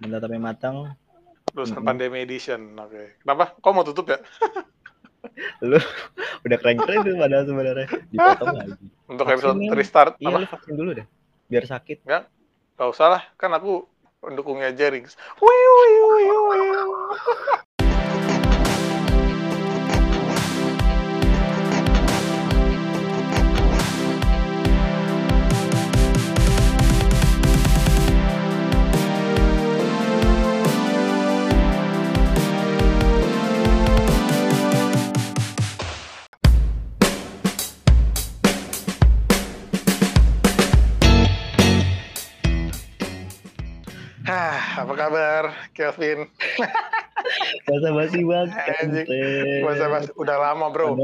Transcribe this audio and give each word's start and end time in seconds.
Mentah 0.00 0.18
tapi 0.18 0.36
matang. 0.36 0.96
Lulusan 1.52 1.82
pandemi 1.82 2.22
edition. 2.22 2.76
Oke. 2.76 3.18
Kenapa? 3.20 3.52
Kok 3.54 3.72
mau 3.72 3.84
tutup 3.84 4.08
ya? 4.08 4.18
Lu 5.60 5.76
udah 6.40 6.56
keren-keren 6.56 7.04
tuh 7.04 7.14
padahal 7.16 7.44
sebenarnya. 7.44 7.88
Dipotong 8.08 8.56
lagi. 8.56 8.72
Untuk 9.04 9.24
Vaksin 9.26 9.36
episode 9.36 9.58
yang- 9.60 9.76
restart 9.76 10.12
Iya, 10.16 10.26
apa? 10.26 10.38
lu 10.38 10.46
vaksin 10.48 10.74
dulu 10.74 10.90
deh. 10.96 11.06
Biar 11.46 11.64
sakit. 11.66 11.98
Gak 12.06 12.88
usah 12.88 13.06
lah, 13.10 13.22
kan 13.36 13.52
aku 13.52 13.84
pendukungnya 14.18 14.72
Jerings. 14.72 15.18
Wiu, 15.36 15.50
wiu, 15.84 16.06
wiu, 16.16 16.38
wiu. 16.48 16.84
Kabar, 45.00 45.42
Kelvin? 45.72 46.28
Bahasa 47.64 47.88
basi 47.90 48.20
banget. 48.20 49.06
Masa 49.64 49.84
mas 49.88 50.06
udah 50.14 50.36
lama 50.36 50.66
bro. 50.68 50.96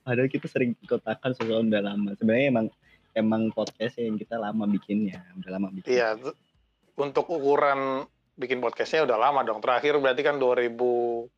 Padahal, 0.00 0.26
kita 0.26 0.46
sering 0.46 0.74
kotakan 0.86 1.34
soal 1.34 1.62
udah 1.62 1.82
lama. 1.82 2.14
Sebenarnya 2.16 2.46
emang 2.48 2.66
emang 3.12 3.42
podcast 3.50 3.98
yang 3.98 4.14
kita 4.14 4.38
lama 4.38 4.64
bikinnya, 4.64 5.22
udah 5.38 5.50
lama 5.50 5.68
bikin. 5.70 5.90
Iya, 5.92 6.16
untuk 6.96 7.26
ukuran 7.28 8.06
bikin 8.34 8.62
podcastnya 8.62 9.04
udah 9.04 9.18
lama 9.18 9.42
dong. 9.42 9.60
Terakhir 9.60 9.98
berarti 9.98 10.22
kan 10.22 10.38
2019 10.38 11.28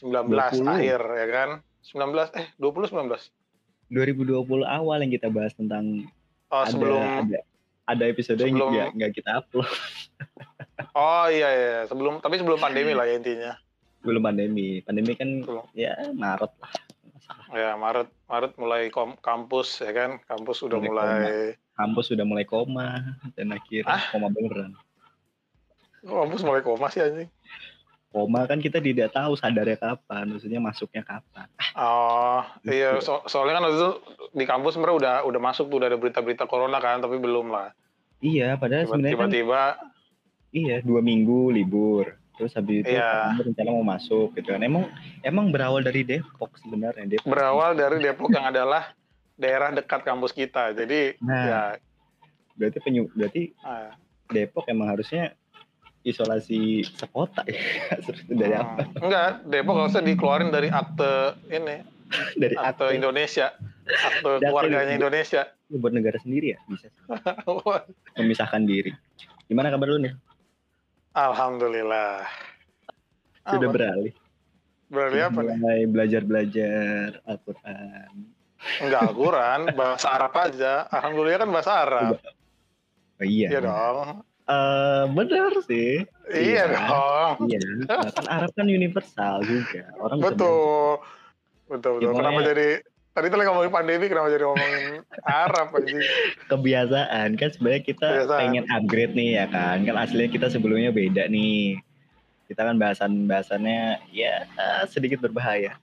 20. 0.00 0.68
akhir 0.68 1.00
ya 1.00 1.26
kan? 1.28 1.50
19 1.82 2.38
eh 2.38 2.46
20 2.56 2.92
19. 2.92 3.92
2020 3.92 4.64
awal 4.64 4.96
yang 5.00 5.12
kita 5.12 5.28
bahas 5.28 5.52
tentang 5.52 6.08
Oh, 6.48 6.62
ada, 6.62 6.70
sebelum 6.70 7.02
ada 7.02 7.40
ada 7.84 8.04
episode 8.06 8.38
yang 8.38 8.54
sebelum- 8.54 8.70
nggak 8.72 8.88
nggak 8.94 9.10
kita 9.12 9.30
upload 9.42 9.66
Oh 10.90 11.26
iya 11.26 11.48
iya, 11.48 11.78
sebelum 11.84 12.18
tapi 12.18 12.34
sebelum 12.34 12.58
pandemi 12.58 12.90
lah 12.90 13.04
ya 13.04 13.14
intinya. 13.14 13.52
belum 14.00 14.20
pandemi. 14.20 14.80
Pandemi 14.80 15.14
kan 15.14 15.40
Belum. 15.40 15.64
ya 15.72 15.96
Maret 16.10 16.52
lah. 16.54 16.72
Ya, 17.50 17.70
Maret 17.72 18.12
Maret 18.26 18.52
mulai 18.54 18.82
kom- 18.88 19.16
kampus 19.16 19.80
ya 19.80 19.90
kan? 19.90 20.20
Kampus 20.20 20.60
udah 20.60 20.76
Mulai 20.76 20.90
mulai 21.08 21.38
Kampus 21.72 22.04
sudah 22.06 22.22
mulai 22.22 22.44
koma 22.44 23.00
dan 23.32 23.48
akhirnya 23.50 23.88
Ah? 23.88 24.02
koma 24.10 24.28
beneran. 24.28 24.76
kampus 26.02 26.42
mulai 26.42 26.60
koma 26.60 26.86
sih 26.88 27.00
anjing. 27.00 27.32
Koma 28.10 28.44
kan 28.44 28.60
kita 28.60 28.78
tidak 28.78 29.10
tahu 29.10 29.34
sadarnya 29.34 29.74
kapan, 29.74 30.28
maksudnya 30.28 30.60
masuknya 30.60 31.00
kapan. 31.00 31.48
Oh, 31.74 32.44
iya 32.62 32.94
Gitu. 32.94 33.08
so- 33.08 33.24
soalnya 33.24 33.56
kan 33.56 33.64
waktu 33.64 33.76
itu 33.76 33.90
di 34.30 34.44
kampus 34.44 34.76
sebenarnya 34.76 34.96
udah 34.96 35.14
udah 35.24 35.40
masuk 35.40 35.66
tuh 35.66 35.80
udah 35.80 35.88
ada 35.88 35.96
berita-berita 35.96 36.44
corona 36.44 36.76
kan, 36.76 37.00
tapi 37.00 37.16
belum 37.16 37.48
lah. 37.48 37.72
Iya, 38.20 38.54
padahal 38.54 38.84
sebenarnya 38.84 39.16
kan 39.16 39.26
Tiba-tiba 39.26 39.62
iya 40.54 40.78
dua 40.80 41.02
minggu 41.02 41.50
libur. 41.50 42.14
Terus 42.34 42.54
habis 42.58 42.82
itu 42.82 42.94
kami 42.98 43.46
rencana 43.50 43.70
mau 43.70 43.86
masuk 43.86 44.34
gitu 44.38 44.54
kan. 44.54 44.62
Emang 44.62 44.90
emang 45.22 45.50
berawal 45.50 45.82
dari 45.82 46.02
Depok 46.06 46.54
sebenarnya 46.62 47.06
Depok. 47.06 47.30
berawal 47.30 47.74
dari 47.74 47.98
Depok 48.02 48.30
yang 48.30 48.50
adalah 48.50 48.94
daerah 49.34 49.74
dekat 49.74 50.02
kampus 50.06 50.30
kita. 50.34 50.70
Jadi 50.74 51.18
Nah, 51.22 51.42
ya 51.46 51.62
berarti 52.54 52.78
penyu 52.82 53.10
berarti 53.14 53.50
ah, 53.66 53.94
Depok 54.30 54.66
emang 54.70 54.94
harusnya 54.94 55.34
isolasi 56.04 56.84
sekota 56.84 57.42
ya. 57.48 57.58
Dari 58.40 58.54
apa? 58.54 58.84
hmm, 58.84 59.04
enggak, 59.08 59.30
Depok 59.48 59.74
harusnya 59.80 60.04
dikeluarin 60.04 60.52
dari 60.52 60.68
akte 60.68 61.32
ini, 61.48 61.80
Dari 62.42 62.54
akte 62.60 62.92
akte 62.92 62.98
Indonesia, 62.98 63.56
akte 63.88 64.30
keluarganya 64.44 64.92
Indonesia. 64.94 65.48
Buat 65.72 65.96
negara 65.96 66.20
sendiri 66.20 66.54
ya 66.54 66.58
bisa 66.68 66.92
memisahkan 68.20 68.62
diri. 68.68 68.92
Gimana 69.48 69.72
kabar 69.72 69.88
lu 69.88 69.98
nih? 70.04 70.14
Alhamdulillah. 71.14 72.26
Sudah 73.46 73.68
Apa? 73.70 73.74
beralih. 73.74 74.14
Berarti 74.90 75.18
apa 75.20 75.38
nih? 75.40 75.56
Mulai 75.58 75.80
belajar-belajar 75.86 77.22
Al-Quran. 77.24 78.10
Enggak 78.82 79.00
Al-Quran, 79.10 79.60
bahasa 79.78 80.06
Arab 80.10 80.32
aja. 80.34 80.86
Alhamdulillah 80.90 81.40
kan 81.40 81.50
bahasa 81.50 81.72
Arab. 81.82 82.14
Oh, 83.14 83.26
iya. 83.26 83.48
Iya 83.48 83.60
dong. 83.62 84.26
Eh, 84.44 85.02
benar 85.14 85.52
sih. 85.64 86.02
Iya 86.28 86.66
Iya. 86.68 86.78
dong. 86.84 87.34
Iya. 87.48 87.58
Kan 87.88 88.26
Arab 88.28 88.50
kan 88.52 88.66
universal 88.66 89.40
juga. 89.46 89.82
Orang 89.96 90.18
Betul. 90.20 91.00
Betul, 91.64 91.92
betul. 91.96 92.12
Kenapa 92.12 92.40
ya? 92.42 92.46
jadi 92.52 92.68
tadi 93.14 93.30
tuh 93.30 93.38
lagi 93.38 93.48
ngomongin 93.48 93.70
pandemi, 93.70 94.04
kenapa 94.10 94.28
jadi 94.28 94.44
ngomongin 94.44 94.84
Arab 95.22 95.66
anjing? 95.72 95.96
belajar. 95.96 96.48
kebiasaan 96.50 97.28
kan 97.38 97.48
sebenarnya 97.48 97.82
kita 97.82 98.06
Kebiasaan. 98.10 98.40
pengen 98.42 98.64
upgrade 98.68 99.14
nih 99.14 99.30
ya 99.38 99.46
kan. 99.48 99.76
Kan 99.82 99.94
aslinya 99.96 100.30
kita 100.30 100.46
sebelumnya 100.50 100.90
beda 100.90 101.30
nih. 101.30 101.78
Kita 102.44 102.60
kan 102.60 102.76
bahasan-bahasannya 102.76 104.10
ya 104.10 104.44
eh, 104.44 104.82
sedikit 104.90 105.22
berbahaya. 105.22 105.78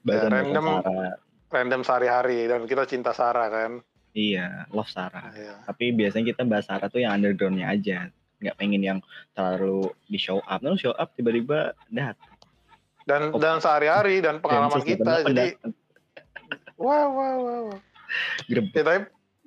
Bahasan 0.00 0.30
random. 0.30 0.64
Sarah. 0.80 1.14
Random 1.50 1.80
sehari-hari 1.82 2.46
dan 2.46 2.64
kita 2.64 2.86
cinta 2.86 3.10
Sarah 3.10 3.50
kan. 3.50 3.82
Iya, 4.10 4.66
love 4.70 4.90
Sarah. 4.90 5.30
Iya. 5.30 5.54
tapi 5.66 5.94
biasanya 5.94 6.34
kita 6.34 6.42
bahas 6.42 6.66
Sarah 6.66 6.90
tuh 6.90 6.98
yang 6.98 7.14
undergroundnya 7.14 7.70
aja 7.70 8.10
nggak 8.40 8.56
pengen 8.56 8.82
yang 8.82 8.98
terlalu 9.36 9.86
di 10.08 10.16
show 10.16 10.40
up 10.48 10.64
nah, 10.64 10.72
show 10.74 10.90
up 10.96 11.12
tiba-tiba 11.12 11.76
dat 11.92 12.16
Dan 13.04 13.30
Oh. 13.30 13.38
dan 13.38 13.60
sehari-hari 13.60 14.18
dan 14.18 14.40
pengalaman 14.40 14.80
Densus 14.80 14.88
kita 14.88 15.12
jadi. 15.28 15.54
Wah 16.80 17.06
wah 17.06 17.32
wah. 17.36 17.58
wah. 17.68 17.80
Grebek. 18.48 18.72
Ya, 18.72 18.82
tapi 18.82 18.98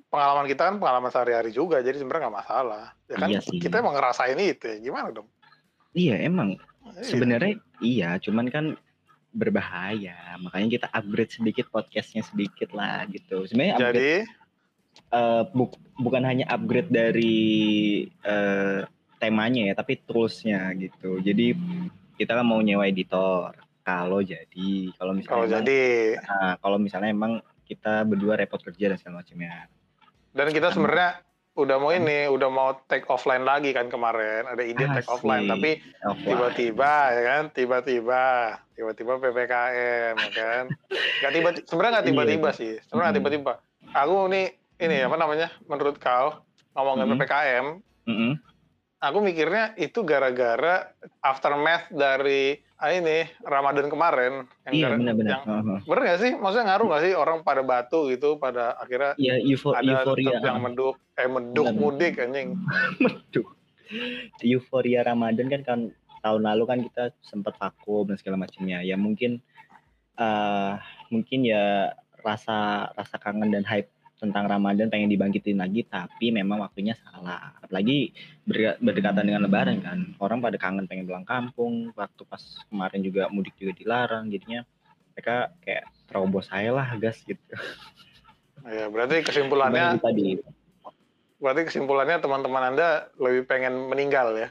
pengalaman 0.06 0.46
kita 0.46 0.62
kan 0.64 0.76
pengalaman 0.78 1.10
sehari-hari 1.10 1.50
juga, 1.50 1.82
jadi 1.82 1.98
sebenarnya 1.98 2.30
nggak 2.30 2.38
masalah. 2.38 2.84
Ya 3.04 3.16
kan 3.18 3.28
Iya 3.28 3.40
sih. 3.42 3.58
kita 3.58 3.82
emang 3.82 3.92
ngerasain 3.92 4.38
itu 4.38 4.64
ya. 4.64 4.76
Gimana 4.80 5.10
dong? 5.10 5.28
iya 5.94 6.18
emang 6.20 6.58
Iya. 6.84 7.06
sebenarnya 7.06 7.54
iya 7.78 8.10
cuman 8.18 8.50
kan 8.50 8.64
berbahaya 9.30 10.36
makanya 10.38 10.68
kita 10.68 10.86
upgrade 10.90 11.30
sedikit 11.30 11.66
podcastnya 11.70 12.22
sedikit 12.22 12.70
lah 12.70 13.06
gitu 13.08 13.46
sebenarnya 13.46 13.74
upgrade, 13.74 13.94
Jadi 13.94 14.12
eh, 15.10 15.42
buk- 15.50 15.80
bukan 15.96 16.22
hanya 16.22 16.50
upgrade 16.50 16.90
dari 16.90 17.40
eh, 18.20 18.80
temanya 19.16 19.70
ya 19.70 19.74
tapi 19.74 19.98
toolsnya 19.98 20.70
gitu 20.74 21.18
jadi 21.18 21.54
kita 22.14 22.36
kan 22.36 22.44
mau 22.44 22.58
nyewa 22.58 22.84
editor 22.84 23.54
kalau 23.84 24.24
jadi 24.24 24.70
kalau 24.96 25.12
misalnya 25.12 25.30
kalau 25.30 25.46
jadi 25.46 25.80
Nah, 26.18 26.52
kalau 26.58 26.76
misalnya 26.80 27.10
emang 27.12 27.32
kita 27.64 28.04
berdua 28.04 28.36
repot 28.36 28.60
kerja 28.60 28.92
dan 28.92 28.96
segala 28.96 29.20
macamnya. 29.20 29.68
dan 30.34 30.50
kita 30.50 30.74
sebenarnya 30.74 31.22
udah 31.54 31.76
mau 31.78 31.94
ini, 31.94 32.26
udah 32.26 32.50
mau 32.50 32.74
take 32.90 33.06
offline 33.06 33.46
lagi 33.46 33.70
kan 33.70 33.86
kemarin. 33.86 34.42
Ada 34.50 34.66
ide 34.66 34.90
take 34.90 35.06
offline, 35.06 35.46
tapi 35.46 35.78
tiba-tiba 36.26 36.92
ya 37.14 37.22
kan, 37.22 37.42
tiba-tiba, 37.54 38.22
tiba-tiba 38.74 39.22
ppkm 39.22 40.14
ya 40.18 40.30
kan. 40.34 40.64
Nggak 41.22 41.32
tiba, 41.32 41.48
sebenarnya 41.62 41.92
nggak 41.94 42.04
Iya, 42.04 42.10
tiba-tiba 42.10 42.48
sih, 42.50 42.72
sebenarnya 42.82 43.06
nggak 43.06 43.18
tiba-tiba. 43.22 43.52
Aku 43.94 44.26
nih 44.26 44.46
ini 44.82 44.96
apa 45.06 45.14
namanya? 45.14 45.48
Menurut 45.70 46.02
kau 46.02 46.42
ngomongin 46.74 47.06
Hmm. 47.06 47.14
ppkm. 47.22 47.66
Aku 49.04 49.18
mikirnya 49.20 49.76
itu 49.76 50.00
gara-gara 50.00 50.88
aftermath 51.20 51.88
dari 51.88 52.56
ah, 52.76 52.88
ini 52.88 53.24
Ramadan 53.40 53.86
kemarin. 53.86 54.32
Yang 54.62 54.72
Iya 54.74 54.86
benar-benar. 54.92 55.30
yang- 55.30 55.44
Heeh. 55.46 55.78
Bener 55.84 56.02
nggak 56.02 56.20
sih? 56.20 56.32
Maksudnya 56.34 56.64
ngaruh 56.66 56.86
nggak 56.86 57.02
sih 57.02 57.12
orang 57.14 57.38
pada 57.40 57.62
batu 57.62 58.08
gitu, 58.08 58.36
pada 58.36 58.74
akhirnya 58.74 59.12
Iya 59.16 59.34
eufo- 59.42 59.72
ada 59.72 60.02
euforia. 60.02 60.36
yang 60.38 60.58
menduk, 60.58 60.96
eh 61.14 61.24
menduk 61.26 61.66
Benar. 61.66 61.78
mudik 61.78 62.14
anjing. 62.18 62.48
Aduh. 63.28 63.46
Euforia 64.40 65.00
Ramadan 65.02 65.46
kan 65.48 65.62
kan 65.62 65.80
tahun 66.20 66.42
lalu 66.42 66.64
kan 66.64 66.78
kita 66.82 67.04
sempat 67.20 67.54
vakum 67.54 68.04
dan 68.04 68.16
segala 68.16 68.40
macamnya. 68.40 68.80
Ya 68.80 68.96
mungkin 68.96 69.38
eh 70.14 70.72
mungkin 71.08 71.40
ya 71.42 71.92
rasa 72.18 72.56
rasa 72.90 73.16
kangen 73.16 73.50
dan 73.50 73.62
hype 73.62 73.90
tentang 74.24 74.48
Ramadan 74.48 74.88
pengen 74.88 75.12
dibangkitin 75.12 75.60
lagi 75.60 75.84
tapi 75.84 76.32
memang 76.32 76.64
waktunya 76.64 76.96
salah. 76.96 77.54
Apalagi 77.60 78.10
ber- 78.48 78.80
berdekatan 78.80 79.28
dengan 79.28 79.44
lebaran 79.44 79.78
kan. 79.84 80.16
Orang 80.16 80.40
pada 80.40 80.56
kangen 80.56 80.88
pengen 80.88 81.04
pulang 81.04 81.28
kampung. 81.28 81.92
Waktu 81.92 82.22
pas 82.24 82.40
kemarin 82.72 83.00
juga 83.04 83.28
mudik 83.28 83.54
juga 83.60 83.76
dilarang 83.76 84.32
jadinya 84.32 84.64
mereka 85.14 85.54
kayak 85.62 85.84
terobos 86.10 86.50
saya 86.50 86.74
lah 86.74 86.88
gas 86.98 87.22
gitu. 87.22 87.38
Ya, 88.64 88.88
berarti 88.88 89.20
kesimpulannya, 89.20 90.00
tadi 90.00 90.40
berarti 91.36 91.68
kesimpulannya 91.68 92.16
teman-teman 92.24 92.72
anda 92.72 93.12
lebih 93.20 93.44
pengen 93.44 93.92
meninggal 93.92 94.32
ya, 94.32 94.48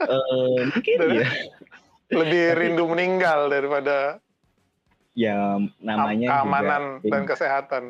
Eh, 0.00 0.58
mungkin 0.70 0.96
ya 1.18 1.28
lebih 2.22 2.44
rindu 2.56 2.84
meninggal 2.86 3.50
daripada 3.50 4.22
ya 5.20 5.60
am- 5.60 5.72
namanya 5.84 6.40
keamanan 6.40 6.82
juga, 7.04 7.12
dan 7.12 7.22
kesehatan. 7.28 7.84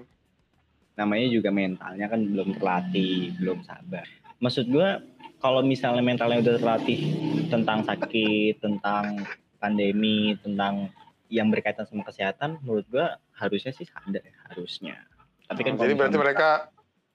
namanya 0.99 1.27
juga 1.31 1.49
mentalnya 1.55 2.07
kan 2.11 2.21
belum 2.27 2.59
terlatih 2.59 3.31
belum 3.39 3.63
sabar 3.63 4.05
maksud 4.43 4.67
gua 4.67 4.99
kalau 5.41 5.65
misalnya 5.65 6.05
mentalnya 6.05 6.45
udah 6.45 6.55
terlatih 6.61 7.01
tentang 7.49 7.81
sakit, 7.81 8.61
tentang 8.61 9.25
pandemi, 9.57 10.37
tentang 10.45 10.93
yang 11.33 11.49
berkaitan 11.49 11.89
sama 11.89 12.05
kesehatan, 12.05 12.61
menurut 12.61 12.85
gua 12.93 13.17
harusnya 13.33 13.73
sih 13.73 13.89
sadar 13.89 14.21
ya, 14.21 14.37
harusnya. 14.53 15.01
Tapi 15.49 15.61
kan 15.65 15.75
hmm, 15.75 15.83
jadi 15.83 15.93
berarti 15.97 16.19
mereka 16.21 16.49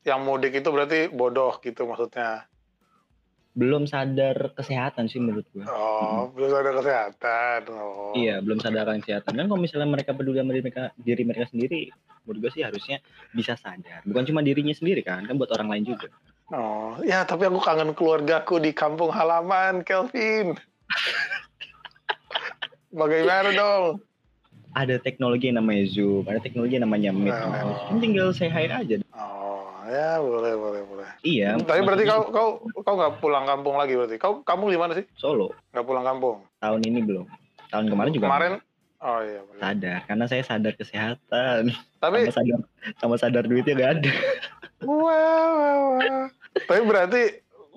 yang 0.02 0.26
mudik 0.26 0.58
itu 0.58 0.70
berarti 0.74 1.00
bodoh 1.14 1.54
gitu 1.62 1.86
maksudnya. 1.86 2.50
Belum 3.56 3.88
sadar 3.88 4.52
kesehatan 4.52 5.08
sih 5.08 5.24
menurut 5.24 5.48
gua. 5.56 5.64
Oh, 5.72 6.28
hmm. 6.28 6.36
belum 6.36 6.50
sadar 6.52 6.74
kesehatan. 6.76 7.60
Oh. 7.72 8.12
Iya, 8.12 8.44
belum 8.44 8.60
sadar 8.60 8.84
kesehatan. 9.00 9.32
Kan 9.32 9.48
kalau 9.48 9.62
misalnya 9.64 9.88
mereka 9.88 10.12
peduli 10.12 10.44
sama 10.44 10.52
diri 10.52 10.64
mereka, 10.68 10.84
diri 11.00 11.24
mereka 11.24 11.46
sendiri, 11.48 11.82
menurut 12.28 12.40
gua 12.44 12.52
sih 12.52 12.68
harusnya 12.68 13.00
bisa 13.32 13.56
sadar. 13.56 14.04
Bukan 14.04 14.28
cuma 14.28 14.44
dirinya 14.44 14.76
sendiri 14.76 15.08
kan, 15.08 15.24
kan 15.24 15.40
buat 15.40 15.56
orang 15.56 15.72
lain 15.72 15.96
juga. 15.96 16.12
Oh, 16.54 16.94
ya 17.02 17.26
tapi 17.26 17.50
aku 17.50 17.58
kangen 17.58 17.98
keluargaku 17.98 18.62
di 18.62 18.70
kampung 18.76 19.10
halaman, 19.10 19.82
Kelvin. 19.82 20.54
Bagaimana 22.96 23.52
dong? 23.52 24.00
Ada 24.76 25.00
teknologi 25.00 25.52
yang 25.52 25.60
namanya 25.60 25.84
Zoom, 25.88 26.24
ada 26.28 26.40
teknologi 26.40 26.80
yang 26.80 26.88
namanya 26.88 27.12
Meet. 27.12 27.32
Oh. 27.32 27.92
Kan 27.92 28.00
tinggal 28.00 28.32
say 28.32 28.48
hi 28.48 28.68
aja. 28.68 29.04
Oh, 29.16 29.68
ya 29.88 30.20
boleh, 30.20 30.54
boleh, 30.56 30.82
boleh. 30.88 30.95
Iya. 31.26 31.58
Tapi 31.58 31.82
berarti 31.82 32.06
kau 32.06 32.30
kau 32.30 32.50
kau 32.86 32.96
nggak 32.96 33.18
pulang 33.18 33.50
kampung 33.50 33.82
lagi 33.82 33.98
berarti? 33.98 34.22
Kau 34.22 34.46
kamu 34.46 34.70
di 34.70 34.78
mana 34.78 34.94
sih? 34.94 35.06
Solo. 35.18 35.50
Nggak 35.74 35.86
pulang 35.90 36.06
kampung? 36.06 36.46
Tahun 36.62 36.82
ini 36.86 37.02
belum. 37.02 37.26
Tahun 37.74 37.86
kemarin 37.90 38.14
juga. 38.14 38.30
Kemarin 38.30 38.54
Oh 39.06 39.22
iya. 39.22 39.42
Bener. 39.46 39.62
Sadar, 39.62 40.00
karena 40.10 40.26
saya 40.26 40.42
sadar 40.42 40.74
kesehatan. 40.74 41.62
Tapi 42.02 42.26
sama 42.26 42.34
sadar, 42.34 42.60
sama 42.98 43.16
sadar 43.22 43.44
duitnya 43.46 43.78
gak 43.78 43.92
ada. 44.02 44.12
Wah, 44.82 45.48
wah, 45.54 45.76
wah. 45.94 46.26
Tapi 46.66 46.82
berarti 46.82 47.22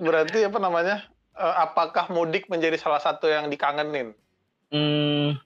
berarti 0.01 0.39
apa 0.49 0.59
namanya? 0.63 1.05
Uh, 1.39 1.69
apakah 1.69 2.11
mudik 2.11 2.51
menjadi 2.51 2.75
salah 2.81 2.99
satu 2.99 3.31
yang 3.31 3.47
dikangenin? 3.47 4.17
Hmm, 4.75 5.39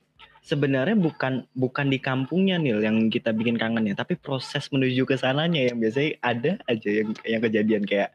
sebenarnya 0.43 0.99
bukan 0.99 1.47
bukan 1.55 1.87
di 1.87 1.99
kampungnya 2.03 2.59
nih 2.59 2.83
yang 2.83 3.09
kita 3.09 3.31
bikin 3.31 3.55
kangen 3.55 3.87
ya, 3.87 3.95
tapi 3.95 4.19
proses 4.19 4.67
menuju 4.75 5.07
ke 5.07 5.15
sananya 5.15 5.71
yang 5.71 5.79
biasanya 5.79 6.11
ada 6.21 6.53
aja 6.67 6.91
yang 6.91 7.11
yang 7.23 7.41
kejadian 7.41 7.83
kayak 7.87 8.11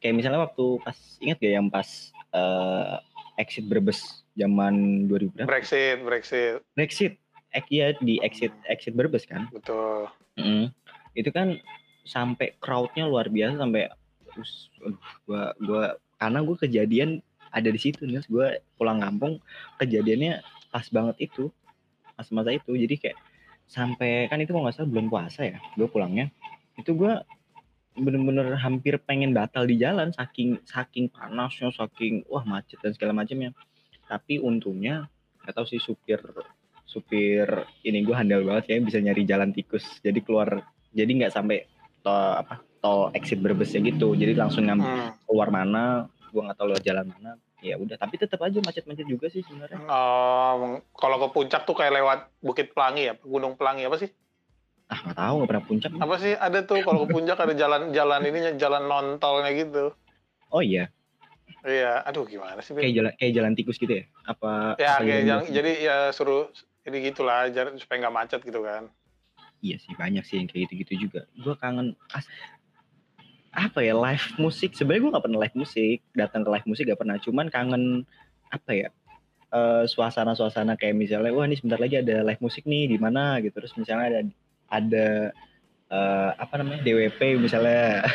kayak 0.00 0.14
misalnya 0.16 0.44
waktu 0.44 0.64
pas 0.84 0.96
ingat 1.20 1.38
gak 1.40 1.52
yang 1.56 1.68
pas 1.72 1.88
uh, 2.36 3.00
exit 3.40 3.64
Brebes 3.64 4.24
zaman 4.36 5.08
2000 5.08 5.32
berapa? 5.32 5.48
Brexit, 5.48 5.98
Brexit. 6.04 6.60
Brexit. 6.76 7.12
Ek, 7.50 7.66
ya 7.66 7.96
di 7.98 8.22
exit 8.22 8.54
exit 8.70 8.94
Brebes 8.94 9.26
kan? 9.26 9.50
Betul. 9.50 10.06
Mm 10.38 10.44
-hmm. 10.44 10.64
Itu 11.18 11.34
kan 11.34 11.58
sampai 12.06 12.54
crowdnya 12.62 13.08
luar 13.08 13.26
biasa 13.32 13.58
sampai 13.58 13.90
terus 14.30 14.70
gua 15.26 15.50
gua 15.58 15.98
karena 16.20 16.44
gue 16.44 16.56
kejadian 16.60 17.10
ada 17.50 17.68
di 17.72 17.80
situ 17.80 18.06
nih 18.06 18.22
gue 18.30 18.62
pulang 18.78 19.02
kampung 19.02 19.42
kejadiannya 19.82 20.44
pas 20.70 20.86
banget 20.92 21.16
itu 21.18 21.50
pas 22.20 22.28
masa 22.36 22.52
itu. 22.52 22.76
Jadi 22.76 23.00
kayak 23.00 23.16
sampai 23.64 24.28
kan 24.28 24.36
itu 24.44 24.52
mau 24.52 24.68
nggak 24.68 24.76
salah 24.76 24.90
belum 24.92 25.08
puasa 25.08 25.48
ya 25.48 25.56
gue 25.56 25.88
pulangnya. 25.88 26.28
Itu 26.76 26.92
gue 26.92 27.16
bener-bener 27.96 28.60
hampir 28.60 29.00
pengen 29.00 29.32
batal 29.32 29.64
di 29.64 29.80
jalan 29.80 30.12
saking 30.12 30.60
saking 30.68 31.08
panasnya 31.08 31.72
saking 31.72 32.22
wah 32.28 32.44
macet 32.46 32.78
dan 32.78 32.94
segala 32.94 33.12
macamnya 33.12 33.50
tapi 34.06 34.38
untungnya 34.38 35.10
nggak 35.42 35.54
tahu 35.58 35.66
sih 35.66 35.82
supir 35.82 36.22
supir 36.86 37.46
ini 37.86 38.02
gue 38.06 38.14
handal 38.14 38.46
banget 38.46 38.74
ya 38.74 38.76
bisa 38.82 38.98
nyari 38.98 39.22
jalan 39.22 39.54
tikus. 39.54 40.02
Jadi 40.02 40.20
keluar 40.26 40.60
jadi 40.90 41.06
nggak 41.06 41.32
sampai 41.32 41.64
to, 42.02 42.10
apa 42.12 42.58
tol 42.82 43.14
exit 43.14 43.38
Brebesnya 43.38 43.80
gitu. 43.86 44.18
Jadi 44.18 44.34
langsung 44.34 44.66
ngambil 44.66 44.90
hmm. 44.90 45.10
keluar 45.30 45.48
mana 45.54 46.10
gua 46.34 46.50
nggak 46.50 46.58
tahu 46.58 46.66
lewat 46.74 46.84
jalan 46.86 47.06
mana 47.10 47.30
ya 47.60 47.76
udah 47.76 47.96
tapi 48.00 48.16
tetap 48.16 48.40
aja 48.40 48.58
macet-macet 48.60 49.06
juga 49.06 49.28
sih 49.28 49.44
sebenarnya. 49.44 49.80
Um, 49.84 50.80
kalau 50.96 51.16
ke 51.20 51.28
puncak 51.32 51.68
tuh 51.68 51.76
kayak 51.76 51.96
lewat 52.00 52.18
Bukit 52.40 52.72
Pelangi 52.72 53.12
ya 53.12 53.14
Gunung 53.20 53.56
Pelangi 53.60 53.84
apa 53.84 53.96
sih? 54.00 54.10
Ah 54.90 54.98
nggak 55.06 55.16
tahu 55.16 55.34
nggak 55.38 55.50
pernah 55.54 55.64
puncak. 55.68 55.90
Apa 56.00 56.14
sih 56.18 56.32
ada 56.34 56.58
tuh 56.66 56.80
kalau 56.82 57.06
ke 57.06 57.14
puncak 57.14 57.38
ada 57.38 57.54
jalan-jalan 57.54 58.20
ininya 58.26 58.52
jalan 58.58 58.82
nontolnya 58.88 59.50
gitu. 59.54 59.94
Oh 60.50 60.64
iya. 60.64 60.90
Iya 61.60 62.00
aduh 62.08 62.24
gimana 62.24 62.64
sih 62.64 62.72
kayak 62.72 62.94
jalan 62.96 63.12
kayak 63.20 63.32
jalan 63.36 63.52
tikus 63.52 63.76
gitu 63.76 63.92
ya? 64.00 64.04
Apa 64.24 64.80
ya 64.80 64.96
apa 64.96 65.04
kayak 65.04 65.22
jalan, 65.28 65.42
jadi 65.52 65.72
ya 65.76 65.96
suruh 66.16 66.48
ini 66.88 67.12
gitulah 67.12 67.52
supaya 67.76 67.96
nggak 68.00 68.16
macet 68.16 68.40
gitu 68.40 68.64
kan. 68.64 68.88
Iya 69.60 69.76
sih 69.76 69.92
banyak 69.92 70.24
sih 70.24 70.40
yang 70.40 70.48
kayak 70.48 70.72
gitu-gitu 70.72 71.06
juga. 71.06 71.28
Gue 71.36 71.52
kangen 71.60 71.92
as 72.16 72.24
apa 73.50 73.82
ya 73.82 73.94
live 73.98 74.26
musik. 74.38 74.74
Sebenarnya 74.78 75.02
gue 75.02 75.14
gak 75.18 75.24
pernah 75.26 75.40
live 75.42 75.56
musik. 75.58 75.98
Datang 76.14 76.46
ke 76.46 76.50
live 76.50 76.66
musik 76.66 76.84
gak 76.86 77.00
pernah. 77.00 77.16
Cuman 77.18 77.46
kangen 77.50 78.06
apa 78.50 78.70
ya 78.74 78.88
uh, 79.54 79.86
suasana-suasana 79.86 80.74
kayak 80.74 80.98
misalnya 80.98 81.30
wah 81.30 81.46
ini 81.46 81.58
sebentar 81.58 81.78
lagi 81.78 81.98
ada 82.02 82.22
live 82.22 82.42
musik 82.42 82.66
nih 82.66 82.90
di 82.90 82.98
mana? 82.98 83.38
Gitu. 83.42 83.54
Terus 83.54 83.74
misalnya 83.74 84.06
ada 84.06 84.20
ada 84.70 85.08
uh, 85.90 86.30
apa 86.38 86.54
namanya 86.62 86.80
DWP 86.86 87.38
misalnya. 87.38 88.06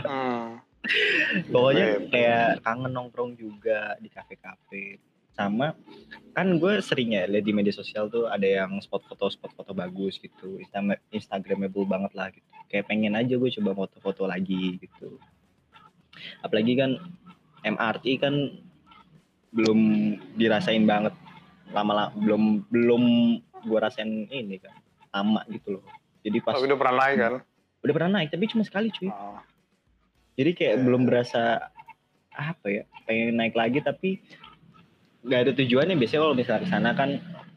Hmm. 0.00 0.58
pokoknya 1.52 2.10
kayak 2.10 2.64
kangen 2.66 2.90
nongkrong 2.90 3.38
juga 3.38 3.94
di 4.02 4.10
kafe-kafe 4.10 4.98
sama 5.34 5.74
kan 6.30 6.56
gue 6.62 6.78
sering 6.78 7.18
ya 7.18 7.26
lihat 7.26 7.44
di 7.44 7.52
media 7.52 7.74
sosial 7.74 8.06
tuh 8.06 8.30
ada 8.30 8.46
yang 8.46 8.78
spot 8.78 9.02
foto 9.10 9.26
spot 9.28 9.50
foto 9.54 9.74
bagus 9.74 10.16
gitu. 10.22 10.62
Instagramable 11.10 11.84
banget 11.84 12.12
lah 12.14 12.30
gitu. 12.30 12.46
Kayak 12.70 12.86
pengen 12.86 13.18
aja 13.18 13.34
gue 13.34 13.50
coba 13.60 13.70
foto-foto 13.74 14.30
lagi 14.30 14.78
gitu. 14.78 15.18
Apalagi 16.46 16.78
kan 16.78 16.90
MRT 17.66 18.06
kan 18.22 18.34
belum 19.50 19.80
dirasain 20.38 20.86
banget. 20.86 21.14
Lama-lama 21.74 22.14
belum 22.14 22.42
belum 22.70 23.04
gue 23.66 23.78
rasain 23.78 24.30
ini 24.30 24.62
kan 24.62 24.74
lama 25.10 25.42
gitu 25.50 25.78
loh. 25.78 25.84
Jadi 26.22 26.38
pas 26.40 26.54
oh, 26.54 26.62
udah 26.62 26.78
pernah 26.78 26.96
naik 27.06 27.16
kan? 27.18 27.34
Udah 27.82 27.94
pernah 27.96 28.10
naik 28.20 28.28
tapi 28.30 28.44
cuma 28.46 28.62
sekali 28.62 28.88
cuy. 28.94 29.10
Oh. 29.10 29.42
jadi 30.38 30.56
kayak 30.56 30.74
yeah. 30.78 30.84
belum 30.86 31.02
berasa 31.04 31.68
apa 32.32 32.66
ya 32.70 32.82
pengen 33.04 33.36
naik 33.36 33.52
lagi 33.52 33.82
tapi 33.84 34.22
nggak 35.20 35.40
ada 35.46 35.52
tujuannya 35.52 35.96
biasanya 36.00 36.20
kalau 36.24 36.36
misalnya 36.36 36.62
ke 36.64 36.68
sana 36.72 36.90
kan 36.96 37.10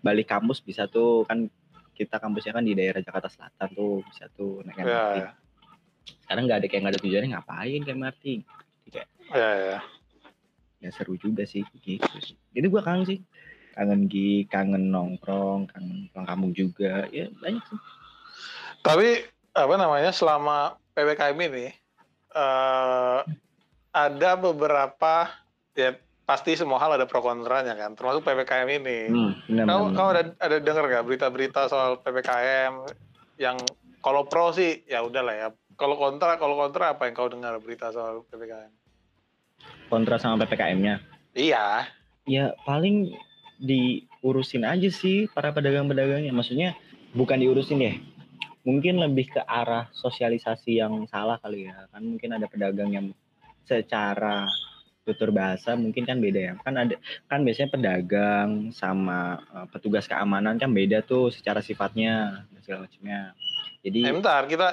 balik 0.04 0.28
kampus 0.28 0.60
bisa 0.60 0.86
tuh 0.92 1.24
kan 1.24 1.48
kita 1.94 2.18
kampusnya 2.18 2.58
kan 2.58 2.66
di 2.66 2.74
daerah 2.74 3.00
Jakarta 3.00 3.30
Selatan 3.30 3.70
tuh 3.72 4.02
bisa 4.10 4.28
tuh 4.34 4.66
naik 4.66 4.82
MRT. 4.82 4.90
Ya, 4.90 5.06
ya. 5.16 5.30
Sekarang 6.26 6.44
nggak 6.50 6.60
ada 6.60 6.68
kayak 6.68 6.82
nggak 6.84 6.94
ada 6.98 7.02
tujuannya 7.06 7.30
ngapain 7.38 7.82
ke 7.86 7.92
MRT? 7.94 8.24
Kayak, 8.92 9.08
ya, 9.32 9.50
ya. 9.56 9.80
ya 10.84 10.90
seru 10.92 11.16
juga 11.16 11.48
sih 11.48 11.64
gitu. 11.80 12.04
Jadi 12.52 12.66
gua 12.68 12.82
kangen 12.84 13.06
sih, 13.08 13.20
kangen 13.78 14.10
gi, 14.10 14.50
kangen 14.50 14.92
nongkrong, 14.92 15.70
kangen 15.72 16.12
pulang 16.12 16.28
kampung 16.28 16.52
juga, 16.52 17.08
ya 17.14 17.30
banyak 17.40 17.64
sih. 17.70 17.80
Tapi 18.84 19.24
apa 19.54 19.74
namanya 19.78 20.12
selama 20.12 20.76
ppkm 20.98 21.38
ini 21.46 21.68
uh, 22.34 23.22
ada 23.94 24.32
beberapa 24.34 25.30
ya 25.78 25.94
pasti 26.24 26.56
semua 26.56 26.80
hal 26.80 26.96
ada 26.96 27.04
pro 27.04 27.20
kontranya 27.20 27.76
kan, 27.76 28.00
termasuk 28.00 28.24
ppkm 28.24 28.68
ini. 28.80 29.00
Hmm, 29.12 29.32
kau 29.68 29.92
kau 29.92 30.08
ada 30.16 30.32
ada 30.40 30.58
dengar 30.64 30.88
gak 30.88 31.06
berita-berita 31.06 31.68
soal 31.68 32.00
ppkm 32.00 32.88
yang 33.36 33.60
kalau 34.04 34.28
pro 34.28 34.52
sih 34.52 34.84
ya 34.88 35.04
udahlah 35.04 35.36
ya. 35.36 35.48
Kalau 35.74 35.98
kontra, 35.98 36.38
kalau 36.38 36.54
kontra 36.60 36.94
apa 36.94 37.10
yang 37.10 37.16
kau 37.18 37.32
dengar 37.32 37.58
berita 37.58 37.90
soal 37.90 38.28
ppkm? 38.30 38.72
Kontra 39.90 40.22
sama 40.22 40.44
ppkm-nya? 40.46 41.02
Iya. 41.34 41.90
Ya 42.30 42.54
paling 42.64 43.16
diurusin 43.58 44.68
aja 44.68 44.90
sih 44.94 45.26
para 45.32 45.50
pedagang-pedagangnya. 45.50 46.30
Maksudnya 46.36 46.78
bukan 47.18 47.42
diurusin 47.42 47.82
ya. 47.82 47.96
Mungkin 48.64 49.02
lebih 49.02 49.34
ke 49.34 49.42
arah 49.44 49.92
sosialisasi 49.98 50.80
yang 50.80 51.10
salah 51.10 51.42
kali 51.42 51.68
ya. 51.68 51.90
Kan 51.90 52.16
mungkin 52.16 52.38
ada 52.38 52.46
pedagang 52.48 52.92
yang 52.94 53.08
secara 53.66 54.48
tutur 55.04 55.36
bahasa 55.36 55.76
mungkin 55.76 56.08
kan 56.08 56.20
beda 56.20 56.40
ya. 56.40 56.54
Kan 56.64 56.80
ada 56.80 56.96
kan 57.28 57.44
biasanya 57.44 57.70
pedagang 57.76 58.72
sama 58.72 59.44
uh, 59.52 59.68
petugas 59.70 60.08
keamanan 60.08 60.56
kan 60.58 60.72
beda 60.72 61.04
tuh 61.04 61.30
secara 61.30 61.60
sifatnya 61.60 62.44
segala 62.64 62.88
macamnya. 62.88 63.36
Jadi 63.84 64.00
eh, 64.08 64.14
bentar, 64.16 64.44
kita 64.48 64.68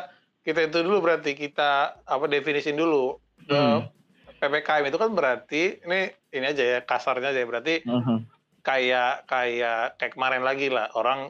kita 0.46 0.70
itu 0.70 0.78
dulu 0.86 0.98
berarti 1.04 1.34
kita 1.34 2.02
apa 2.06 2.24
definisin 2.30 2.78
dulu. 2.78 3.18
Hmm. 3.50 3.90
PPKM 4.40 4.88
itu 4.88 4.96
kan 4.96 5.10
berarti 5.12 5.62
ini 5.84 6.00
ini 6.32 6.46
aja 6.48 6.64
ya 6.64 6.78
kasarnya 6.80 7.36
aja 7.36 7.44
berarti 7.44 7.84
uh 7.84 8.00
-huh. 8.00 8.18
kayak 8.64 9.28
kayak 9.28 10.00
kayak 10.00 10.12
kemarin 10.16 10.40
lagi 10.40 10.72
lah 10.72 10.88
orang 10.96 11.28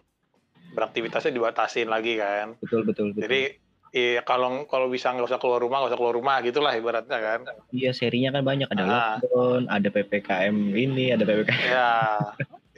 beraktivitasnya 0.71 1.35
dibatasin 1.35 1.91
lagi 1.91 2.15
kan. 2.23 2.55
Betul 2.63 2.87
betul 2.87 3.11
betul. 3.11 3.27
Jadi 3.27 3.43
Iya, 3.91 4.23
kalau 4.23 4.71
kalau 4.71 4.87
bisa 4.87 5.11
nggak 5.11 5.27
usah 5.27 5.43
keluar 5.43 5.59
rumah, 5.59 5.83
nggak 5.83 5.91
usah 5.91 5.99
keluar 5.99 6.15
rumah 6.15 6.39
gitulah 6.47 6.73
ibaratnya 6.79 7.19
kan. 7.19 7.41
Iya, 7.75 7.91
serinya 7.91 8.31
kan 8.39 8.47
banyak 8.47 8.69
ada 8.71 8.85
nah. 8.87 8.91
lockdown, 9.19 9.67
ada 9.67 9.89
ppkm 9.91 10.57
ini, 10.79 11.11
ada 11.11 11.27
ppkm. 11.27 11.59
Iya, 11.67 11.91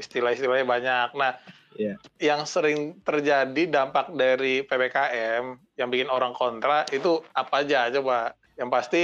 istilah-istilahnya 0.00 0.64
banyak. 0.64 1.08
Nah, 1.12 1.36
yeah. 1.76 2.00
yang 2.16 2.48
sering 2.48 3.04
terjadi 3.04 3.68
dampak 3.68 4.08
dari 4.16 4.64
ppkm 4.64 5.60
yang 5.76 5.88
bikin 5.92 6.08
orang 6.08 6.32
kontra 6.32 6.88
itu 6.88 7.20
apa 7.36 7.60
aja 7.60 7.92
coba? 7.92 8.32
Yang 8.56 8.68
pasti 8.72 9.02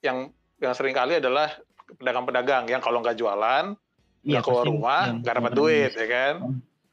yang 0.00 0.32
yang 0.56 0.72
sering 0.72 0.96
kali 0.96 1.20
adalah 1.20 1.52
pedagang-pedagang 2.00 2.64
yang 2.72 2.80
kalau 2.80 3.04
nggak 3.04 3.20
jualan, 3.20 3.76
Iya, 4.24 4.40
nggak 4.40 4.44
keluar 4.48 4.64
pasti 4.64 4.72
rumah, 4.72 5.00
nggak 5.20 5.34
dapat 5.36 5.52
duit, 5.52 5.92
ya 5.92 6.08
kan? 6.08 6.34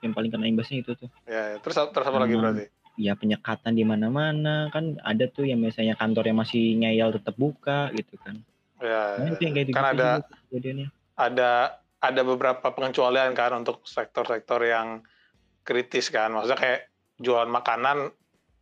Yang 0.04 0.14
paling 0.20 0.30
kena 0.36 0.46
imbasnya 0.52 0.78
itu 0.84 0.92
tuh. 1.00 1.10
Ya, 1.24 1.56
terus 1.64 1.80
terus 1.96 2.06
apa 2.12 2.20
lagi 2.20 2.36
Hmm. 2.36 2.44
berarti? 2.44 2.66
Ya 3.00 3.16
penyekatan 3.16 3.80
di 3.80 3.88
mana-mana 3.88 4.68
kan 4.76 5.00
ada 5.08 5.24
tuh 5.32 5.48
yang 5.48 5.64
misalnya 5.64 5.96
kantornya 5.96 6.36
masih 6.36 6.76
ngeyel 6.84 7.16
tetap 7.16 7.32
buka 7.40 7.88
gitu 7.96 8.20
kan. 8.20 8.36
Ya, 8.84 9.24
Nah, 9.24 9.28
itu 9.32 9.42
yang 9.48 9.54
kayak 9.56 9.68
kan 9.72 9.84
gitu 9.96 9.96
ada 9.96 10.10
kejadiannya. 10.52 10.88
ada 11.16 11.52
ada 12.00 12.22
beberapa 12.24 12.68
pengecualian 12.76 13.32
kan 13.32 13.56
untuk 13.56 13.88
sektor-sektor 13.88 14.60
yang 14.68 15.08
kritis 15.64 16.12
kan. 16.12 16.36
Maksudnya 16.36 16.60
kayak 16.60 16.82
jualan 17.16 17.48
makanan 17.48 18.12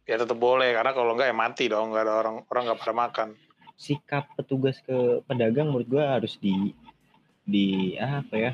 ya 0.05 0.21
tetap 0.21 0.37
boleh 0.37 0.69
karena 0.71 0.93
kalau 0.93 1.17
nggak 1.17 1.29
ya 1.29 1.35
mati 1.35 1.65
dong, 1.65 1.89
nggak 1.89 2.05
ada 2.05 2.13
orang 2.21 2.35
orang 2.45 2.63
nggak 2.69 2.79
pada 2.81 2.93
makan. 2.93 3.29
Sikap 3.73 4.29
petugas 4.37 4.77
ke 4.81 5.25
pedagang 5.25 5.73
menurut 5.73 5.89
gua 5.89 6.17
harus 6.17 6.37
di 6.37 6.77
di 7.41 7.97
apa 7.97 8.33
ya? 8.37 8.51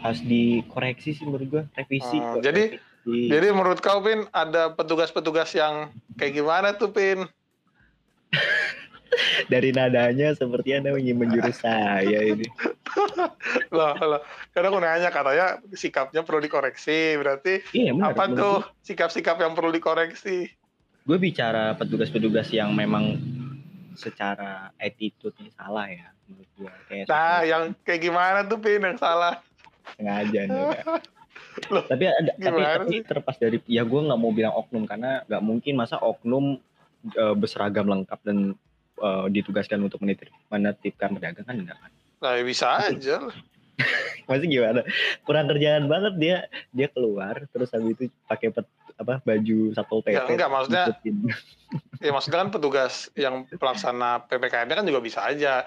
Harus 0.00 0.20
dikoreksi 0.20 1.16
sih 1.16 1.24
menurut 1.24 1.48
gua, 1.48 1.62
revisi. 1.72 2.20
Hmm, 2.20 2.44
jadi- 2.44 2.76
revisi. 2.76 2.94
Jadi 3.06 3.46
menurut 3.54 3.78
kau 3.78 4.02
Pin 4.02 4.26
ada 4.30 4.74
petugas-petugas 4.74 5.54
yang 5.54 5.88
kayak 6.18 6.34
gimana 6.34 6.74
tuh 6.74 6.90
Pin? 6.90 7.22
dari 9.52 9.70
nadanya 9.70 10.34
seperti 10.34 10.74
Anda 10.74 10.92
ingin 10.98 11.16
menjurus 11.16 11.62
saya 11.64 12.02
ini. 12.20 12.44
Loh, 13.70 13.94
loh. 13.94 14.20
Karena 14.50 14.66
aku 14.68 14.78
nanya 14.82 15.10
katanya 15.10 15.46
sikapnya 15.70 16.26
perlu 16.26 16.42
dikoreksi. 16.42 17.14
Berarti 17.14 17.62
Iya 17.70 17.94
benar. 17.94 18.12
apa 18.12 18.22
menurut 18.26 18.42
tuh 18.42 18.56
sikap-sikap 18.82 19.38
yang 19.38 19.54
perlu 19.54 19.70
dikoreksi? 19.70 20.50
gue 21.06 21.18
bicara 21.22 21.78
petugas-petugas 21.78 22.50
yang 22.50 22.74
memang 22.74 23.14
secara 23.94 24.74
attitude-nya 24.74 25.54
salah 25.54 25.86
ya 25.86 26.10
menurut 26.26 26.50
gue 26.58 26.72
kayak 26.90 27.06
Nah, 27.06 27.46
yang 27.46 27.62
kayak 27.86 28.02
gimana 28.02 28.42
tuh 28.42 28.58
Pin 28.58 28.82
yang 28.82 28.98
salah? 28.98 29.38
sengaja 29.94 30.50
nih. 30.50 30.82
Loh, 31.72 31.82
tapi 31.88 32.04
ada 32.04 32.32
tapi, 32.36 32.60
tapi 32.62 32.96
terlepas 33.00 33.36
dari 33.40 33.58
ya 33.64 33.80
gue 33.82 34.00
nggak 34.00 34.20
mau 34.20 34.30
bilang 34.30 34.52
oknum 34.54 34.84
karena 34.84 35.24
nggak 35.24 35.42
mungkin 35.42 35.74
masa 35.74 35.96
oknum 35.98 36.60
eh, 37.10 37.34
berseragam 37.34 37.88
lengkap 37.88 38.20
dan 38.22 38.52
eh, 39.00 39.26
ditugaskan 39.32 39.80
untuk 39.80 40.04
menitip, 40.04 40.28
menetipkan 40.52 41.16
pedagang 41.16 41.44
kan 41.44 41.56
enggak 41.56 41.78
kan 41.80 41.90
Nah, 42.16 42.32
bisa 42.44 42.80
aja. 42.80 43.28
lah. 43.28 43.36
masih 44.28 44.48
gimana 44.48 44.80
kurang 45.28 45.52
kerjaan 45.52 45.84
banget 45.84 46.16
dia 46.16 46.36
dia 46.72 46.88
keluar 46.88 47.44
terus 47.52 47.68
habis 47.76 47.92
itu 47.92 48.08
pakai 48.24 48.48
pet- 48.48 48.72
apa 48.96 49.20
baju 49.20 49.76
satpol 49.76 50.00
pp 50.00 50.16
Ya, 50.16 50.24
enggak, 50.24 50.48
maksudnya-. 50.48 50.96
Ya 52.00 52.12
maksudnya 52.14 52.46
kan 52.46 52.50
petugas 52.54 53.10
yang 53.18 53.44
pelaksana 53.50 54.24
PPKM 54.30 54.68
kan 54.70 54.86
juga 54.86 55.00
bisa 55.02 55.26
aja. 55.26 55.66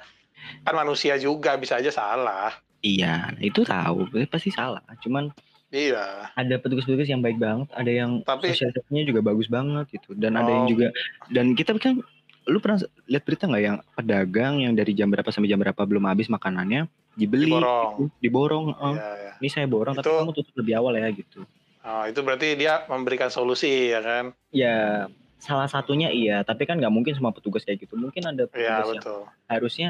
Kan 0.64 0.74
manusia 0.74 1.20
juga 1.20 1.60
bisa 1.60 1.78
aja 1.78 1.92
salah. 1.92 2.56
iya 2.80 3.28
itu 3.44 3.68
tahu 3.68 4.08
pasti 4.32 4.56
salah 4.56 4.80
cuman 5.04 5.28
Iya. 5.70 6.34
ada 6.34 6.56
petugas-petugas 6.58 7.06
yang 7.06 7.22
baik 7.22 7.38
banget, 7.38 7.70
ada 7.72 7.92
yang 7.92 8.12
Tapi- 8.22 8.50
sosialisasinya 8.50 9.04
juga 9.06 9.22
bagus 9.22 9.46
banget 9.46 9.86
gitu, 9.94 10.18
dan 10.18 10.34
ada 10.34 10.50
yang 10.50 10.66
Oh. 10.66 10.70
juga 10.70 10.88
dan 11.30 11.54
kita 11.54 11.78
kan 11.78 12.02
lu 12.44 12.58
pernah 12.58 12.78
lihat 13.06 13.22
berita 13.22 13.46
nggak 13.46 13.62
yang 13.62 13.78
pedagang 13.94 14.54
yang 14.58 14.74
dari 14.74 14.92
jam 14.92 15.06
berapa 15.06 15.30
sampai 15.30 15.46
jam 15.46 15.62
berapa 15.62 15.78
belum 15.78 16.02
habis 16.04 16.26
makanannya 16.26 16.90
dibeli, 17.14 17.46
Diborong. 17.46 17.92
gitu, 17.94 18.04
diborong, 18.18 18.66
oh, 18.74 18.94
Iya, 18.94 19.10
iya. 19.14 19.32
ini 19.38 19.48
saya 19.48 19.66
borong 19.66 19.94
tapi 19.94 20.10
Itu- 20.10 20.18
kamu 20.18 20.34
tutup 20.34 20.54
lebih 20.58 20.74
awal 20.76 20.94
ya 20.96 21.08
gitu. 21.12 21.46
Oh, 21.80 22.04
itu 22.04 22.20
berarti 22.20 22.48
dia 22.56 22.84
memberikan 22.86 23.30
solusi 23.30 23.90
ya 23.90 24.02
kan? 24.02 24.34
Ya 24.50 25.06
salah 25.38 25.70
satunya 25.70 26.10
iya, 26.10 26.42
tapi 26.42 26.66
kan 26.66 26.76
nggak 26.76 26.90
mungkin 26.90 27.14
semua 27.14 27.30
petugas 27.30 27.62
kayak 27.62 27.86
gitu, 27.86 27.94
mungkin 27.94 28.26
ada 28.26 28.44
Iya, 28.44 28.50
petugas 28.50 28.88
yang 28.90 29.04
betul. 29.06 29.22
harusnya 29.46 29.90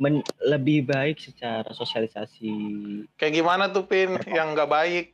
men- 0.00 0.24
lebih 0.42 0.88
baik 0.88 1.20
secara 1.20 1.68
sosialisasi 1.70 2.50
Kayak 3.20 3.32
gimana 3.36 3.68
tuh 3.68 3.84
Pin 3.84 4.16
yang 4.26 4.56
nggak 4.56 4.70
baik? 4.72 5.06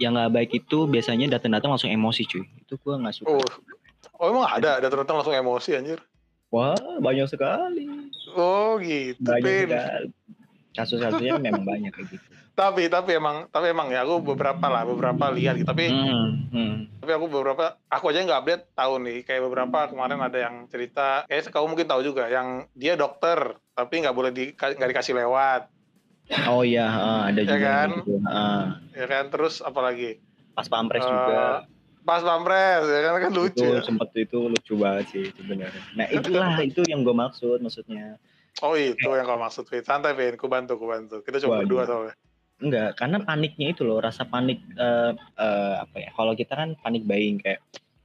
yang 0.00 0.18
nggak 0.18 0.32
baik 0.34 0.50
itu 0.56 0.88
biasanya 0.88 1.38
datang-datang 1.38 1.78
langsung 1.78 1.92
emosi 1.92 2.26
cuy, 2.26 2.42
itu 2.58 2.74
gua 2.82 2.98
nggak 2.98 3.22
suka. 3.22 3.38
Oh. 3.38 3.46
Oh, 4.18 4.26
emang 4.34 4.50
ada 4.50 4.82
ternyata 4.82 5.14
langsung 5.14 5.36
emosi 5.36 5.78
anjir. 5.78 6.02
Wah 6.50 6.74
banyak 6.98 7.30
sekali. 7.30 7.86
Oh, 8.34 8.82
gitu 8.82 9.22
banyak 9.22 9.70
Pin. 9.70 10.10
kasus-kasusnya 10.74 11.38
memang 11.38 11.62
banyak 11.62 11.92
kayak 11.94 12.18
gitu. 12.18 12.28
Tapi 12.52 12.86
tapi 12.86 13.16
emang 13.16 13.48
tapi 13.48 13.72
emang 13.72 13.88
ya 13.88 14.04
aku 14.04 14.20
beberapa 14.22 14.68
lah, 14.68 14.84
beberapa 14.84 15.32
lihat 15.32 15.56
gitu. 15.56 15.64
Tapi 15.64 15.88
Hmm, 15.88 16.28
hmm. 16.52 16.74
tapi 17.00 17.12
aku 17.12 17.26
beberapa 17.26 17.80
aku 17.86 18.12
aja 18.12 18.20
nggak 18.20 18.40
update 18.40 18.64
tahu 18.72 18.92
nih 19.00 19.18
kayak 19.24 19.42
beberapa 19.42 19.78
kemarin 19.88 20.20
ada 20.20 20.38
yang 20.38 20.68
cerita 20.68 21.24
kayak 21.24 21.48
kamu 21.48 21.66
mungkin 21.66 21.88
tahu 21.88 22.00
juga 22.02 22.28
yang 22.28 22.68
dia 22.72 22.94
dokter 22.94 23.56
tapi 23.72 23.94
nggak 23.98 24.12
boleh 24.12 24.30
di 24.30 24.52
nggak 24.52 24.90
dikasih 24.90 25.16
lewat 25.16 25.72
Oh 26.46 26.62
iya, 26.62 26.86
ah, 26.86 27.20
ada 27.28 27.42
Ya 27.42 27.50
juga 27.50 27.58
kan? 27.58 27.88
Ah, 28.24 28.64
ya 28.94 29.04
kan 29.04 29.24
terus 29.28 29.58
apalagi 29.58 30.22
pas 30.54 30.64
pampres 30.64 31.02
Eh, 31.02 31.08
juga. 31.08 31.66
pas 32.02 32.20
pampres 32.20 32.82
ya 32.84 33.00
kan 33.02 33.12
kan 33.18 33.32
lucu 33.32 33.58
itu 33.58 33.66
ya. 33.68 33.82
sempet 33.82 34.08
itu 34.14 34.38
lucu 34.38 34.74
banget 34.76 35.04
sih 35.08 35.24
sebenarnya. 35.32 35.82
Nah 35.92 36.06
itulah 36.08 36.54
itu 36.60 36.86
yang 36.86 37.02
gue 37.02 37.12
maksud 37.12 37.58
maksudnya. 37.58 38.20
oh 38.60 38.76
itu 38.76 39.02
yang 39.02 39.24
kau 39.24 39.36
maksud 39.36 39.64
Fit 39.64 39.82
santai 39.82 40.12
Fit 40.12 40.36
ku 40.36 40.46
bantu 40.46 40.76
ku 40.76 40.84
bantu 40.84 41.20
kita 41.20 41.40
cuma 41.40 41.58
Waduh. 41.58 41.60
berdua 41.64 41.82
soalnya 41.84 42.14
Enggak, 42.62 42.94
karena 42.94 43.18
paniknya 43.18 43.74
itu 43.74 43.82
loh, 43.82 43.98
rasa 43.98 44.22
panik 44.22 44.62
eh, 44.78 45.12
eh, 45.18 45.74
apa 45.82 45.96
ya? 45.98 46.10
Kalau 46.14 46.32
kita 46.32 46.54
kan 46.54 46.78
panik 46.78 47.02
buying 47.02 47.42
kayak 47.42 47.58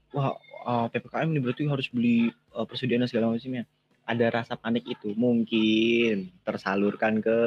wah 0.10 0.34
eh, 0.66 0.86
PPKM 0.90 1.30
ini 1.30 1.40
berarti 1.40 1.64
harus 1.70 1.88
beli 1.94 2.28
eh, 2.34 2.66
persediaan 2.66 3.06
segala 3.06 3.30
macamnya. 3.30 3.70
Ada 4.08 4.32
rasa 4.32 4.54
panik 4.56 4.88
itu 4.88 5.12
mungkin 5.14 6.32
tersalurkan 6.42 7.20
ke 7.20 7.38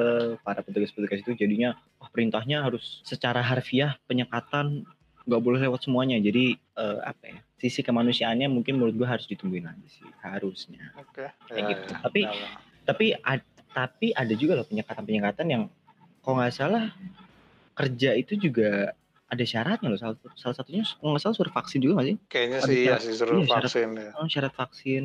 para 0.45 0.61
petugas-petugas 0.61 1.25
itu 1.25 1.33
jadinya 1.35 1.75
wah 1.99 2.07
perintahnya 2.07 2.63
harus 2.63 3.01
secara 3.03 3.41
harfiah 3.43 3.97
penyekatan 4.07 4.87
nggak 5.27 5.43
boleh 5.43 5.61
lewat 5.67 5.83
semuanya. 5.83 6.15
Jadi 6.23 6.55
eh, 6.55 6.99
apa 7.03 7.25
ya? 7.27 7.39
Sisi 7.59 7.83
kemanusiaannya 7.83 8.47
mungkin 8.49 8.79
menurut 8.79 8.95
gua 8.95 9.19
harus 9.19 9.27
ditungguin 9.27 9.67
aja 9.67 9.87
sih 9.91 10.07
harusnya. 10.23 10.95
oke 10.95 11.27
Kayak 11.51 11.59
Ya, 11.59 11.69
gitu. 11.75 11.83
ya. 11.91 11.97
Tapi 12.01 12.21
ya. 12.23 12.33
tapi 12.87 13.07
ad- 13.19 13.49
tapi 13.71 14.11
ada 14.11 14.35
juga 14.35 14.59
loh 14.59 14.67
penyekatan-penyekatan 14.67 15.47
yang 15.47 15.63
kalau 16.21 16.35
nggak 16.37 16.53
salah 16.53 16.85
kerja 17.73 18.11
itu 18.13 18.37
juga 18.37 18.93
ada 19.27 19.45
syaratnya 19.45 19.89
loh. 19.89 19.99
Salah, 19.99 20.17
salah 20.35 20.57
satunya 20.57 20.83
kalau 20.99 21.15
nggak 21.15 21.23
salah 21.23 21.37
suruh 21.37 21.55
vaksin 21.55 21.79
juga 21.81 21.93
nggak 22.01 22.09
sih? 22.09 22.17
Kayaknya 22.27 22.59
Ada 22.59 22.67
sih 22.67 22.77
ya 22.77 22.85
syarat- 22.85 23.03
sih 23.03 23.15
suruh 23.15 23.33
iya, 23.33 23.47
syarat- 23.47 23.65
vaksin 23.65 23.89
ya. 23.95 24.11
oh, 24.15 24.27
syarat 24.27 24.55
vaksin. 24.55 25.03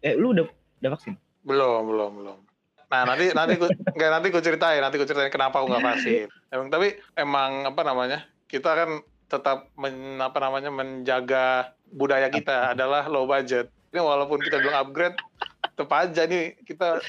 Eh 0.00 0.14
lu 0.14 0.26
udah 0.30 0.44
udah 0.78 0.90
vaksin? 0.92 1.14
Belum 1.42 1.82
belum 1.84 2.10
belum. 2.20 2.38
Nah 2.84 3.00
nanti 3.04 3.24
nanti 3.32 3.52
ku 3.56 3.66
nggak 3.96 4.10
nanti 4.10 4.26
ku 4.28 4.38
ceritain 4.38 4.78
nanti 4.78 4.96
ku 4.96 5.04
ceritain 5.04 5.28
kenapa 5.28 5.58
aku 5.58 5.66
nggak 5.66 5.84
vaksin. 5.90 6.28
Emang 6.48 6.68
tapi 6.68 6.88
emang 7.14 7.66
apa 7.66 7.80
namanya 7.82 8.18
kita 8.46 8.70
kan 8.70 8.90
tetap 9.24 9.72
men, 9.74 10.20
apa 10.20 10.38
namanya 10.38 10.68
menjaga 10.68 11.72
budaya 11.88 12.28
kita 12.28 12.72
adalah 12.72 13.08
low 13.08 13.24
budget. 13.24 13.66
Ini 13.90 13.98
walaupun 13.98 14.38
kita 14.38 14.58
belum 14.58 14.76
upgrade 14.76 15.16
tetap 15.64 15.90
aja 15.90 16.22
nih 16.24 16.54
kita 16.62 17.00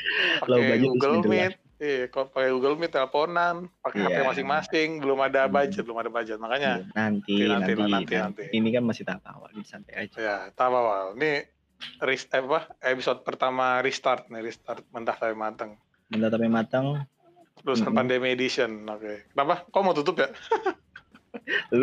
Low 0.48 0.58
pakai 0.58 0.78
Google 0.80 1.14
middle 1.20 1.30
Meet 1.30 1.54
iya 1.86 2.08
kok 2.08 2.32
pakai 2.32 2.50
Google 2.50 2.76
Meet 2.76 2.92
teleponan 2.92 3.70
pakai 3.80 4.00
HP 4.02 4.16
Iya. 4.16 4.26
masing-masing 4.26 4.90
belum 4.98 5.20
ada 5.20 5.46
Hmm. 5.46 5.54
budget 5.54 5.84
belum 5.84 6.00
ada 6.00 6.10
budget. 6.10 6.38
Makanya 6.38 6.72
nanti 6.90 6.96
Nanti, 6.96 7.34
nanti, 7.46 7.72
nanti, 7.72 7.84
nanti, 7.86 8.14
nanti. 8.18 8.44
ini 8.52 8.70
kan 8.70 8.82
masih 8.82 9.04
tahap 9.04 9.22
awal 9.28 9.50
jadi 9.52 9.68
santai 9.68 9.94
aja. 10.00 10.18
Ya 10.18 10.38
tak 10.50 10.68
apa 10.68 10.82
ini 11.14 11.46
res- 12.02 12.26
eh, 12.28 12.42
apa 12.42 12.60
episode 12.82 13.22
pertama 13.22 13.66
restart 13.80 14.26
nih 14.28 14.42
restart 14.42 14.82
mentah 14.90 15.14
tapi 15.14 15.34
mateng. 15.34 15.78
Bentar 16.08 16.30
tapi 16.30 16.48
matang 16.48 17.06
lulusan 17.62 17.88
Mhm. 17.88 17.96
pandemi 17.96 18.28
edition 18.30 18.70
oke. 18.86 19.30
Kenapa? 19.30 19.66
Kok 19.66 19.82
mau 19.82 19.94
tutup 19.94 20.18
ya? 20.18 20.30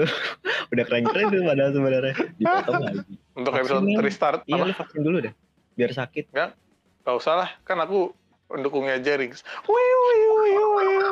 Udah 0.73 0.85
keren 0.85 1.05
keren 1.05 1.29
tuh 1.29 1.43
padahal 1.43 1.71
sebenarnya. 1.71 2.15
Dipotong 2.35 2.83
lagi. 2.83 3.01
Untuk 3.33 3.53
Vaksin 3.53 3.65
episode 3.85 4.03
restart 4.03 4.41
iya 4.45 4.55
apa? 4.55 4.65
lu 4.65 4.75
vaksin 4.75 5.01
dulu 5.01 5.17
deh 5.21 5.35
biar 5.73 5.91
sakit. 5.91 6.25
Gak 6.33 6.53
usah 7.11 7.35
lah. 7.37 7.51
Kan 7.63 7.79
aku 7.79 8.13
pendukungnya 8.53 9.01
Jerings. 9.01 9.41
Wiu 9.65 9.99
wiu 10.13 10.35
wiu 10.45 10.67
wiu 10.77 11.09